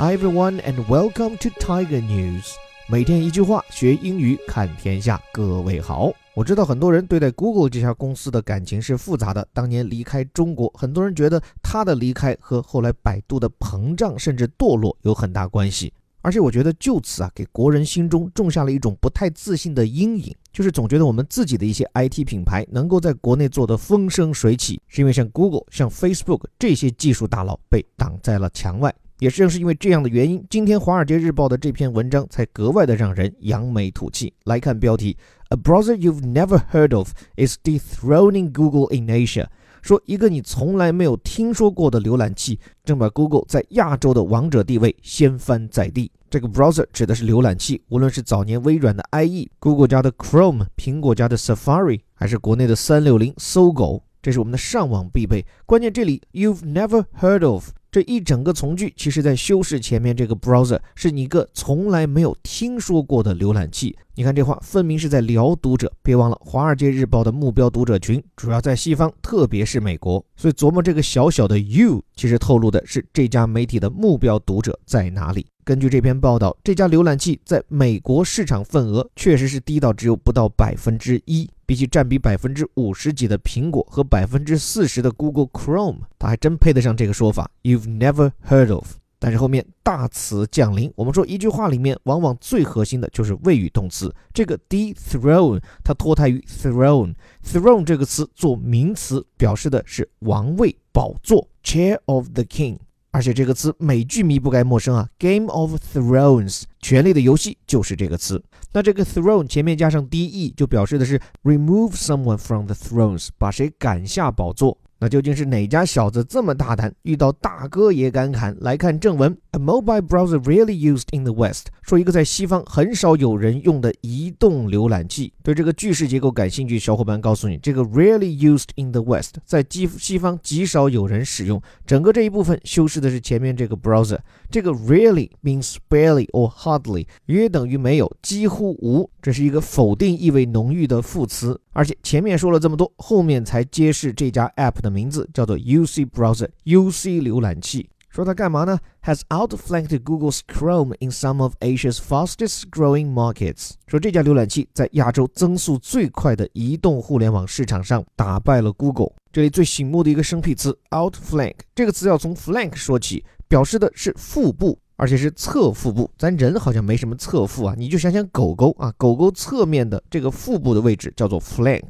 [0.00, 2.52] Hi everyone and welcome to Tiger News。
[2.88, 5.20] 每天一句话，学英语看天下。
[5.32, 9.44] 各位好，我知道很多人对待 Google 这家公司的感情是复杂的。
[9.52, 15.92] 当年离开中国，很多人觉得他的离开和后来百度的膨胀甚至堕落有很大关系。
[16.22, 28.94] 而且我觉得就此啊，给国人心中种下了一种不太自信的阴影，就是总觉得我们自己的一些 IT 品牌能够在国内做得风生水起，是因为像 Google、像 Facebook 这些技术大佬被挡在了墙外。
[29.18, 34.32] 也正是因为这样的原因，今天《华尔街日报》的这篇文章才格外的让人扬眉吐气。
[34.44, 35.16] 来看标题
[35.48, 39.46] ：A browser you've never heard of is dethroning Google in Asia。
[39.82, 46.12] 说一个你从来没有听说过的浏览器，正把 Google 在亚洲的王者地位掀翻在地。
[46.30, 55.44] 这个 browser 指的是浏览器，无论是早年微软的 IE、Google 家的 Chrome、苹果家的 Safari，还是国内的三六零、搜狗，这是我们的上网必备。
[55.66, 57.70] 关键这里 you've never heard of。
[57.90, 63.96] 这一整个从句，其实在修饰前面这个 browser 是你一个从来没有听说过的浏览器。
[64.18, 65.92] 你看这话分明是在聊读者。
[66.02, 70.20] 别忘了，《华尔街日报》的目标读者群主要在西方，特别是美国。
[70.34, 75.46] 所以琢磨这个小小的 you，其实透露的是这家媒体的目标读者在哪里。
[75.62, 81.48] 根据这篇报道，这家浏览器在美国市场份额确实是低到只有不到百分之一。
[81.64, 87.48] 比起占比百分之五十几的苹果和百分之四十的 Google Chrome，它还真配得上这个说法。
[87.62, 88.96] You've never heard of。
[89.18, 94.14] 但是后面大词降临，我们说一句话里面往往最核心的就是谓语动词。
[94.32, 102.78] 这个 d throne 它脱胎于 throne，throne 这个词做名词表示的是王位、宝座，chair of the king。
[103.10, 108.40] 而且这个词美剧迷不该陌生啊，《Game of Thrones》权力的游戏就是这个词。
[108.72, 114.78] 那这个 throne 前面加上 de 就表示的是 remove someone from the thrones，把谁赶下宝座。
[115.00, 118.56] 那究竟是哪家小子这么大胆，遇到大哥也敢砍？
[118.60, 125.32] 来看正文：A mobile browser rarely used in the West，说一个在西方很少有人用的移动浏览器。
[125.42, 131.62] 对这个句式结构感兴趣，小伙伴告诉你，这个 rarely used in the West 在西西方极少有人使用。
[131.86, 134.18] 整个这一部分修饰的是前面这个 browser，
[134.50, 141.60] 这个 rarely means barely or hardly，约等于没有，几乎无，这是一个否定意味浓郁的副词。
[141.72, 147.88] 而且前面说了这么多，后面才揭示这家 app 的名字叫做 UC Browser，UC 浏览器。
[148.10, 153.72] 说它干嘛呢？Has outflanked Google's Chrome in some of Asia's fastest-growing markets。
[153.86, 159.12] 说这家浏览器在亚洲增速最快的移动互联网市场上打败了 Google。
[159.30, 164.78] 这里最醒目的一个生僻词 outflank，这个词要从 flank 说起，表示的是腹部。
[165.00, 171.84] 而且是侧腹部，咱人好像没什么侧腹啊，你就想想狗狗啊，狗狗侧面的这个腹部的位置叫做 flank，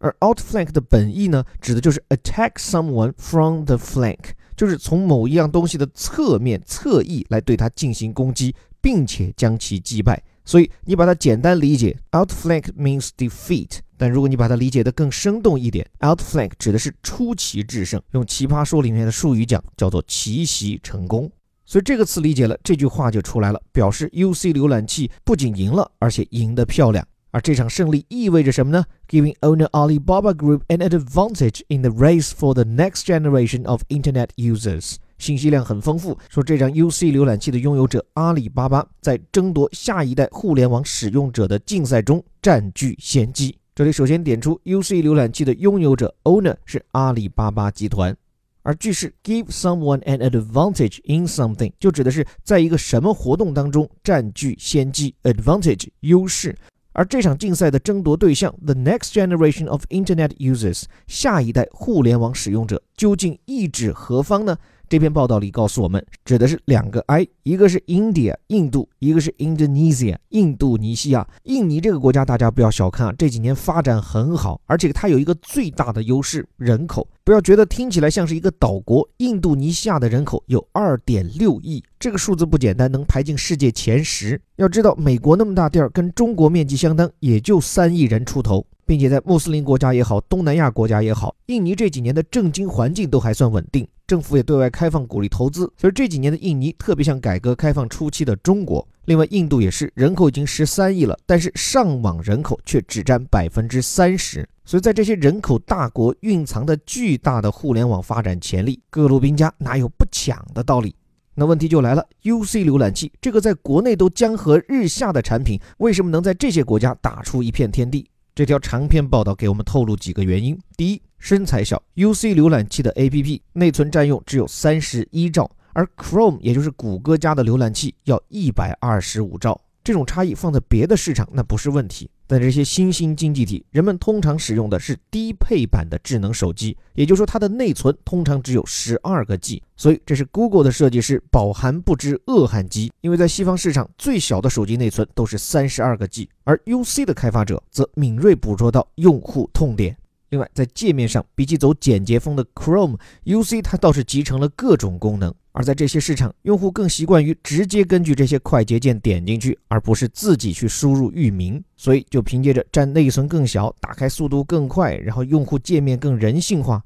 [0.00, 10.22] 而 outflank 的本意呢，指的就是 attack someone from the flank，就是从某一样东西的侧面、侧翼来对它进行攻击，并且将其击败。
[10.44, 21.30] 所以你把它简单理解，outflank means defeat，但如果你把它理解的更生动一点，outflank 指的是出奇制胜，用奇葩说里面的术语讲，叫做奇袭成功。
[21.66, 27.06] 所以这个词理解了，这句话就出来了，表示 UC 浏览器不仅赢了，而且赢得漂亮。
[27.30, 34.96] 而这场胜利意味着什么呢？Giving owner Alibaba Group an advantage in the race for the next generation of Internet users。
[35.18, 43.56] 信息量很丰富，说这张 UC 浏览器的拥有者阿里巴巴在争夺下一代互联网使用者的竞赛中占据先机。
[43.74, 48.16] 这里首先点出 UC 浏览器的拥有者 owner 是阿里巴巴集团。
[48.62, 56.56] 而句式 give someone an advantage in something 就指的是在一个什么活动当中占据先机，advantage 优势。
[56.92, 64.56] 而这场竞赛的争夺对象 the next generation of internet users 下一代互联网使用者究竟意指何方呢？
[64.90, 71.24] 这篇报道里告诉我们，指的是两个 I，一个是 India 印度，一个是 Indonesia 印度尼西亚。
[71.44, 77.06] 印尼这个国家大家不要小看啊，这几年发展很好，而且它有一个最大的优势，人口。
[77.22, 84.42] 不要觉得听起来像是一个岛国，印度尼西亚的人口有二点六亿，这个数字不简单，能排进世界前十。
[84.56, 88.66] 要知道，美国那么大地儿，跟中国面积相当，也就三亿人出头。
[88.86, 98.84] 并且在穆斯林国家也好，东南亚国家也好，印尼这几年的政经环境都还算稳定，政府也对外开放鼓励投资，所以这几年的印尼特别像改革开放初期的中国。
[99.04, 104.44] 另外，印度也是人口已经十三亿了，但是上网人口却只占百分之三十。
[104.64, 110.92] 所以在这些人口大国蕴藏的巨大的互联网发展潜力，各路兵家哪有不抢的道理？
[111.36, 118.10] 那问题就来了，UC 浏览器这个在国内都江河日下的产品，为什么能在这些国家打出一片天地？
[118.34, 129.60] 这条长篇报道给我们透露几个原因：第一，身材小，UC 浏览器的 APP 内存占用只有三十一兆，而 Chrome 也就是谷歌家的浏览器要一百二十五兆。
[129.82, 149.96] 这种差异放在别的市场那不是问题，在这些新兴经济体，人们通常使用的是低配版的智能手机，也就是说它的内存通常只有十二个 G，所以这是 Google 的设计师饱含不知饿汉饥，因为在西方市场最小的手机内存都是三十二个 G，而 UC 的开发者则敏锐捕捉到用户痛点。
[150.30, 155.34] 另外，在界面上，比起走简洁风的 Chrome，UC 它倒是集成了各种功能。
[155.50, 166.80] 而在这些市场，用户更习惯于直接根据这些快捷键点进去，而不是自己去输入域名，所以就凭借着占内存更小、打开速度更快，然后用户界面更人性化。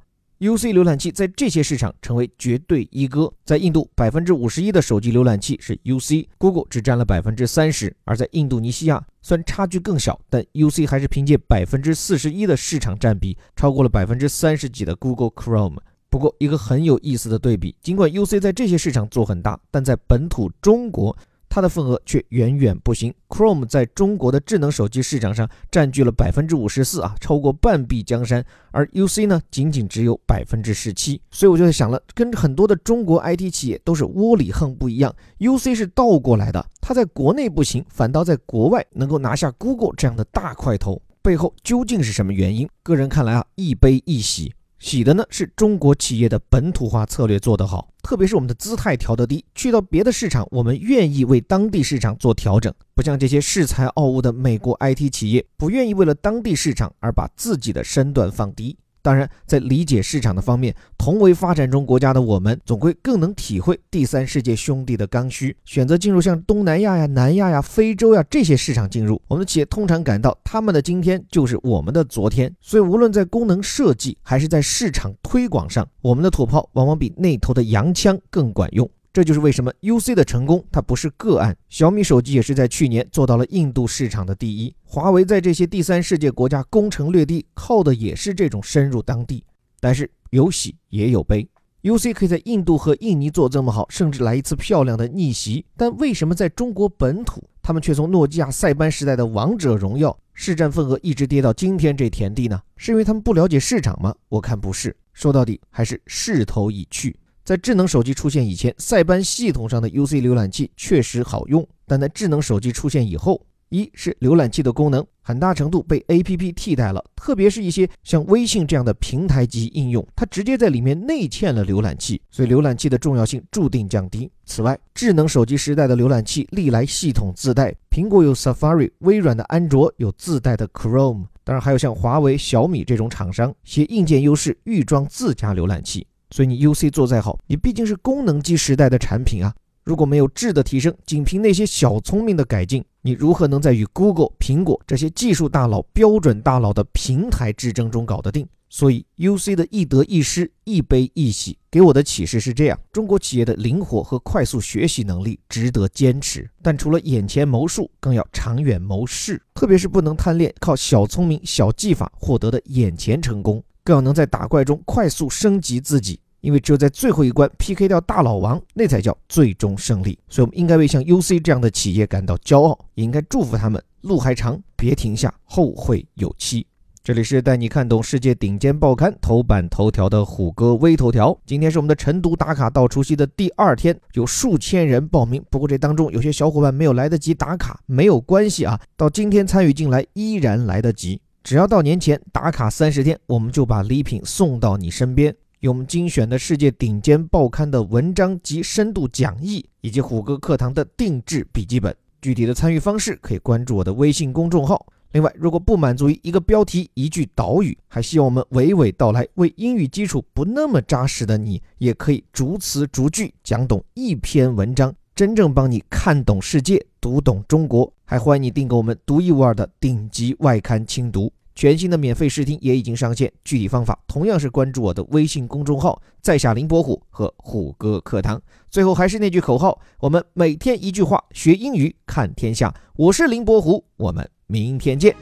[0.45, 3.33] UC 浏览器在这些市场成为绝对一哥。
[3.47, 7.97] 在印度，百分之五十一的手机浏览器是 UC，Google 只占了百分之三十。
[8.05, 15.79] 而在印度尼西亚，虽然差距更小，但 UC 还是凭借百分之四十一的市场占比，超过了百分之三十几的 Google Chrome。
[16.11, 21.17] 不过，一个很有意思的对比，尽管 UC 在这些市场做很大，但在本土中国。
[21.55, 23.15] 它的份额却远远不行。
[23.29, 28.45] Chrome 在中国的智能手机市场上占据了百分之五十四啊，超过半壁江山。
[28.73, 31.21] 而 UC 呢，仅仅只有百分之十七。
[31.31, 36.67] 所以我就在想了，跟很多的中国 IT 企业都是窝里横不一样，UC 是倒过来的。
[36.81, 42.69] 它在国内不行，反倒在国外能够拿下 Google 这样的大块头，背后究竟是什么原因？
[42.83, 44.53] 个人看来啊，一悲一喜。
[44.85, 58.77] 喜的呢是中国企业的本土化策略做得好，特别是我们的姿态调得低，去到别的市场，我们愿意为当地市场做调整，不像这些恃才傲物的美国 IT 企业，不愿意为了当地市场而把自己的身段放低。
[59.05, 65.55] 当然，在理解市场的方面，同为发展中国家的我们，总归更能体会第三世界兄弟的刚需。
[65.67, 72.51] 选择进入像东南亚呀、南亚呀、非洲呀这些市场进入，我们的企业通常感到他们的今天就是我们的昨天。
[72.63, 78.89] 所以，无论在功能设计还是在市场推广上，我们的土炮往往比那头的洋枪更管用。
[79.15, 81.57] 这就是为什么 UC 的成功，它不是个案。
[81.69, 84.75] 小米手机也是在去年做到了印度市场的第一。
[84.83, 89.45] 华为在这些第三世界国家攻城略地，靠的也是这种深入当地。
[89.79, 91.49] 但是有喜也有悲
[91.85, 95.65] ，UC 可以在印度和印尼做这么好，甚至来一次漂亮的逆袭。
[95.77, 102.61] 但为什么在中国本土，他们却从诺基亚、塞班时代的王者荣耀市占份额一直跌到今天这田地呢？
[102.77, 104.13] 是因为他们不了解市场吗？
[104.29, 107.15] 我看不是，说到底还是势头已去。
[107.45, 113.39] 在智能手机出现以前，塞班系统上的 UC 浏览器确实好用，但在智能手机出现以后，
[113.69, 124.31] 一是浏览器的功能很大程度被 APP 替代了，特别是一些像微信这样的平台级应用，它直接在里面内嵌了浏览器，所以浏览器的重要性注定降低。
[124.47, 136.07] 此外，智能手机时代的浏览器历来系统自带，苹果有 Safari，微软的安卓有自带的 Chrome，当然还有像华为、小米这种厂商携硬件优势预装自家浏览器。
[136.35, 139.55] 所以你 UC 做再好，你毕竟是功能机时代的产品啊。
[139.85, 148.45] 如果没有质的提升，仅凭那些小聪明的改进，你如何能在与 Google、苹果这些技术大佬、标准大佬的平台之争中搞得定？
[148.69, 166.19] 所以 UC 的一得一失、一悲一喜，给我的启示是这样：中国企业的灵活和快速学习能力值得坚持，但除了眼前谋术，更要长远谋事，特别是不能贪恋靠小聪明、小技法获得的眼前成功，更要能在打怪中快速升级自己。
[166.45, 170.19] 因为只有在最后一关 PK 掉大老王，那才叫最终胜利。
[170.29, 176.67] 所以，我们应该为像 UC 这样的企业感到骄傲，也应该祝福他们路还长，别停下，后会有期。
[177.03, 181.35] 这里是带你看懂世界顶尖报刊头版头条的虎哥微头条。
[181.47, 185.43] 今天是我们的晨读打卡到除夕的第二天，有数千人报名。
[185.51, 191.19] 不过这当中有些小伙伴没有来得及打卡，没有关系啊，到今天参与进来依然来得及。
[191.43, 195.35] 只要到年前打卡三十天，我们就把礼品送到你身边。
[195.65, 201.97] 有我们精选的世界顶尖报刊的文章及深度讲义，以及虎哥课堂的定制笔记本。
[202.21, 204.85] 具体的参与方式可以关注我的微信公众号。
[205.13, 217.91] 另外，如果不满足于一个标题一句导语，还希望我们娓娓道来，为英语基础不那么扎实的你，也可以逐词逐句讲懂一篇文章，真正帮你看懂世界，读懂中国。
[218.05, 221.33] 还欢迎你订购我们独一无二的顶级外刊精读。
[221.55, 228.43] 全新的免费试听也已经上线，具体方法同样是关注我的微信公众号“在下林伯虎”和虎哥课堂。
[228.69, 232.75] 最后还是那句口号：我们每天一句话，学英语看天下。
[232.97, 235.15] 我是林伯虎，我们明天见。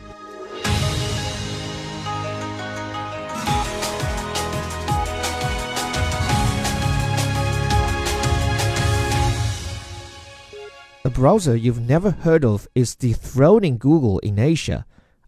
[11.04, 14.84] A browser you've never heard of is dethroning Google in Asia.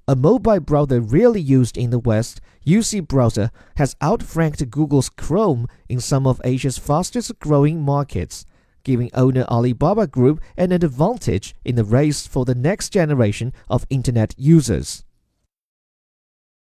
[0.06, 5.98] A mobile browser rarely used in the West, UC Browser has outranked Google's Chrome in
[5.98, 8.44] some of Asia's fastest growing markets,
[8.82, 14.34] giving owner Alibaba Group an advantage in the race for the next generation of Internet
[14.36, 15.04] users.